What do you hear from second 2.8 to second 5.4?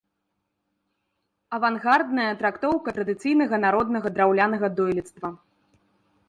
традыцыйнага народнага драўлянага дойлідства.